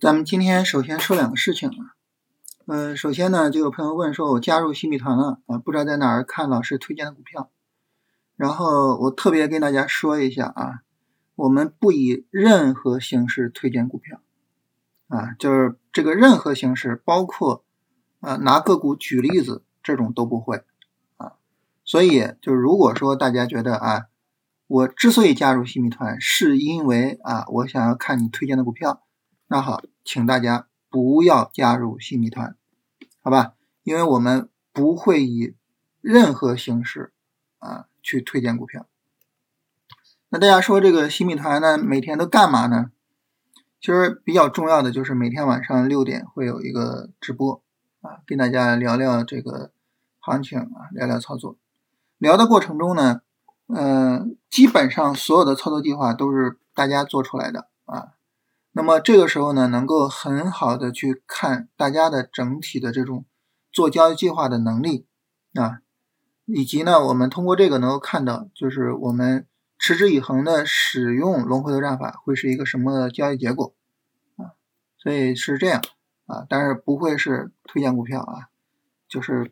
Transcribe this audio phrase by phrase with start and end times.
[0.00, 1.92] 咱们今天首先说两个事情啊，
[2.64, 7.50] 呃，首先呢，就有朋友问说，我加入新米团了啊，不知道在哪儿看老师推荐的股票。
[8.36, 10.80] 然后我特别跟大家说一下啊，
[11.34, 14.22] 我们不以任何形式推荐股票
[15.08, 17.62] 啊，就是这个任何形式，包括
[18.20, 20.64] 啊拿个股举例子这种都不会
[21.18, 21.34] 啊。
[21.84, 24.06] 所以就如果说大家觉得啊，
[24.68, 29.02] 我之所以加入新米团，是因为啊，我想要看你推荐的股票。
[29.48, 32.56] 那好，请大家不要加入新米团，
[33.22, 33.54] 好吧？
[33.84, 35.54] 因为我们不会以
[36.00, 37.12] 任何形式
[37.60, 38.86] 啊去推荐股票。
[40.28, 42.90] 那大家说这个新米团呢，每天都干嘛呢？
[43.80, 47.62] 其实比较重要的就是每天晚上六点会有一个直播
[48.00, 49.70] 啊，跟大家聊聊这个
[50.18, 51.56] 行情啊，聊聊操作。
[52.18, 53.20] 聊的过程中呢，
[53.68, 58.15] 嗯，基本上所有的操作计划都是大家做出来的啊。
[58.78, 63.24] 那么这个时候呢，能够很好的去看大家的整体的这种
[63.72, 65.06] 做交易计划的能力
[65.54, 65.80] 啊，
[66.44, 69.46] 以及呢，我们通过这个能够看到，就是我们
[69.78, 73.74] 持之以恒的使用龙回头战法会是一个什么交易结果
[74.36, 74.52] 啊，
[74.98, 75.80] 所以是这样
[76.26, 78.50] 啊，但是不会是推荐股票啊，
[79.08, 79.50] 就是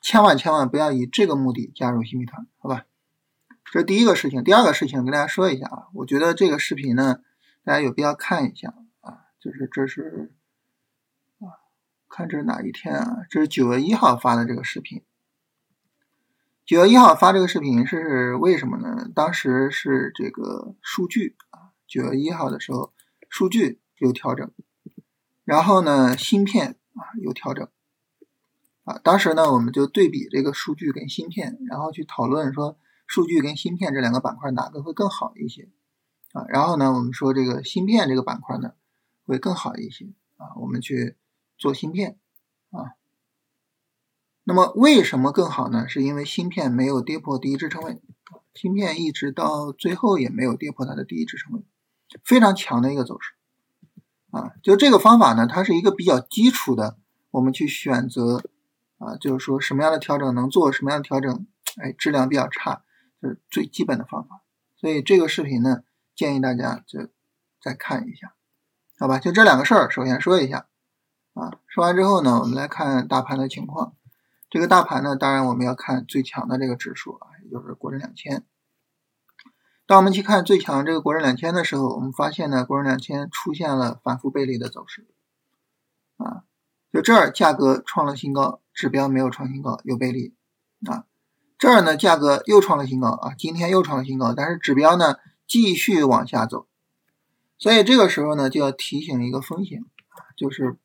[0.00, 2.84] 千万千万不要以这个目的加入新米团，好吧？
[3.72, 7.18] 这第一个事情，第二个事情跟大家说一下啊，我觉得这个视频呢。
[7.66, 10.32] 大家有必要看一下啊，就是这是
[11.40, 11.66] 啊，
[12.08, 13.26] 看这是哪一天啊？
[13.28, 15.02] 这是九月一号发的这个视频。
[16.64, 19.10] 九月一号发这个视频是为什么呢？
[19.12, 22.94] 当时是这个数据啊，九月一号的时候
[23.28, 24.48] 数据有调整，
[25.42, 27.68] 然后呢芯片啊有调整
[28.84, 32.78] 啊，当时呢我们就对比这个数据跟芯片，然后去讨论说
[33.08, 35.68] 数据跟芯片这两个板块哪个会更好一些。
[36.48, 38.72] 然后呢，我们说这个芯片这个板块呢
[39.24, 41.16] 会更好一些啊，我们去
[41.56, 42.18] 做芯片
[42.70, 42.92] 啊。
[44.44, 45.88] 那么为什么更好呢？
[45.88, 48.02] 是因为芯片没有跌破第一支撑位，
[48.54, 51.64] 芯片一直到最后也没有跌破它的第一支撑位，
[52.22, 53.32] 非常强的一个走势
[54.30, 54.52] 啊。
[54.62, 56.98] 就这个方法呢，它是一个比较基础的，
[57.30, 58.42] 我们去选择
[58.98, 61.46] 啊，就是说什么样的调整能做，什么样的调整，
[61.82, 62.82] 哎，质量比较差，
[63.22, 64.42] 就是最基本的方法。
[64.76, 65.82] 所以这个视频呢。
[66.16, 67.10] 建议大家就
[67.60, 68.34] 再看一下，
[68.98, 69.18] 好吧？
[69.18, 70.66] 就这两个事儿，首先说一下
[71.34, 71.60] 啊。
[71.66, 73.94] 说完之后呢，我们来看大盘的情况。
[74.48, 78.46] 这个大盘呢，当然我们要看最强的这个指数啊，也就是国证两千。
[79.86, 85.06] 当我们去看最强这个国证两千的时候，我们发现呢，国证两千出现了反复背离的走势
[86.16, 86.44] 啊。
[86.90, 90.34] 就这儿价格创了新高，指标没有创新高，有背离
[90.86, 91.04] 啊。
[91.58, 95.16] 这儿呢，价格又创了新高啊，今天又创了新高，但是指标呢？
[95.46, 96.66] 继续往下走，
[97.58, 99.84] 所以这个时候呢，就要提醒一个风险，
[100.36, 100.76] 就是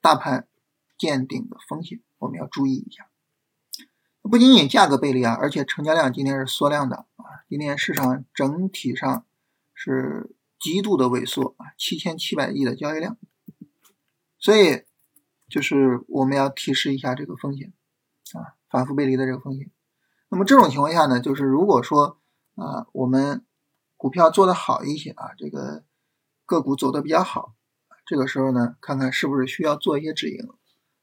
[0.00, 0.48] 大盘
[0.96, 3.08] 见顶的风险，我们要注意一下。
[4.22, 9.26] 不仅仅价格背离啊，而且成交量今天是缩量的啊，今天市场整体上
[9.74, 13.18] 是极度的萎缩啊，七千七百亿的交易量，
[14.38, 14.84] 所以
[15.50, 17.74] 就是我们要提示一下这个风险
[18.32, 19.70] 啊，反复背离的这个风险。
[20.30, 22.18] 那么这种情况下呢，就是如果说
[22.54, 23.44] 啊，我们
[23.96, 25.84] 股票做的好一些啊，这个
[26.44, 27.54] 个股走的比较好，
[28.06, 30.48] 这个时候呢，看看是不是需要做一些止盈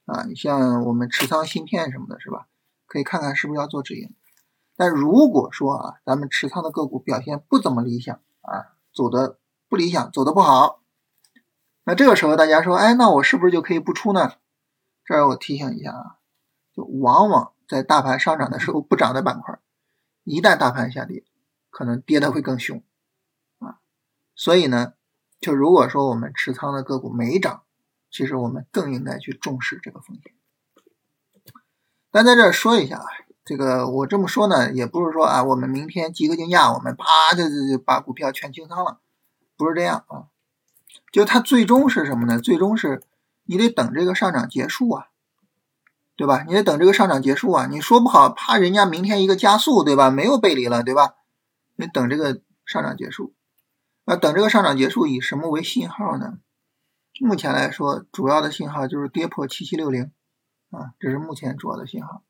[0.05, 0.23] 啊？
[0.23, 2.47] 你像我们持仓芯片什么的，是吧？
[2.87, 4.13] 可以看看是不是要做止盈。
[4.75, 9.37] 但如果说啊，咱们持仓的个股表现不怎么理想啊，走的
[9.67, 10.81] 不理想，走的不好，
[11.83, 14.33] 那这个时候大家说，哎，那我是不是就可以不出呢？
[15.03, 16.15] 这儿我提醒一下啊，
[16.73, 19.59] 就往往在大盘上涨的时候不涨的板块，
[20.23, 21.25] 一旦大盘下跌。
[21.71, 22.83] 可能跌的会更凶
[23.57, 23.79] 啊，
[24.35, 24.93] 所以呢，
[25.39, 27.63] 就如果说我们持仓的个股没涨，
[28.11, 30.33] 其实我们更应该去重视这个风险。
[32.11, 33.05] 但在这儿说一下啊，
[33.45, 38.99] 这个我这么说呢，也不是说啊，我们明天集合竞价，我们啪就就就把股票全清仓了，
[39.55, 40.27] 不是这样啊。
[41.11, 42.37] 就它最终是什么呢？
[42.37, 43.01] 最终是
[43.45, 45.07] 你得等这个上涨结束啊，
[46.17, 46.43] 对吧？
[46.47, 47.65] 你得等这个上涨结束啊。
[47.67, 50.11] 你说不好，怕人家明天一个加速，对吧？
[50.11, 51.15] 没有背离了，对吧？
[51.81, 53.33] 你等这个上涨结束，
[54.05, 56.37] 那等这个上涨结束以什么为信号呢？
[57.19, 60.11] 目前来说，主要的信号就是跌破七七六零
[60.69, 62.23] 啊，这是目前主要的信号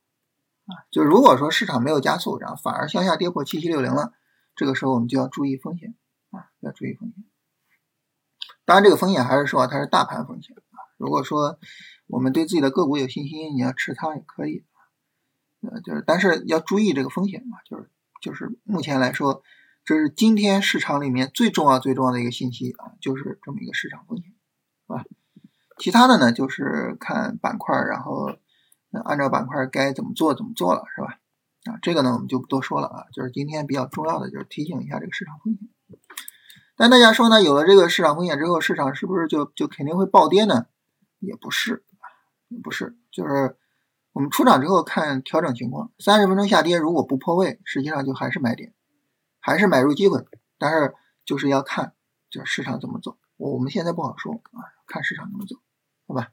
[0.65, 0.87] 啊。
[0.89, 4.13] 就如果说市场没有加速，然后反而向下跌破七七六零了，
[4.55, 5.95] 这个时候我们就要注意风险
[6.31, 7.25] 啊，要注意风险。
[8.63, 10.79] 当然，这个风险还是说它是大盘风险啊。
[10.97, 11.59] 如果说
[12.07, 14.63] 我们对自己的个股有信心，你要持仓也可以
[15.59, 17.89] 呃，就是但是要注意这个风险嘛，就是。
[18.21, 19.43] 就是目前来说，
[19.83, 24.27] 这是今天市场里面最重要、最重要的一个信息啊，就是这么一个市场风险。
[24.29, 25.03] 是吧
[25.77, 28.37] 其他的呢就是看板块，然后
[29.03, 31.17] 按照板块该怎么做怎么做了，是吧？
[31.65, 35.67] 啊，这个呢我们就不多说了啊，就是今天比较重要的就是提醒一下这个市场风险。
[36.75, 40.67] 但大家说呢，有了这个市场风险之后，市场是不是就就肯定会暴跌呢？
[41.19, 41.83] 也不是，
[42.47, 43.57] 也不是，就是
[44.13, 48.73] 我们出场之后看调整情况，三十分钟下跌如果不破位，实际上就还是买点，
[49.39, 50.25] 还是买入机会。
[50.57, 50.93] 但是
[51.23, 51.93] 就是要看，
[52.29, 55.55] 这市场怎么走，我我们现在不好说啊，看市场怎么走，
[56.07, 56.29] 好吧？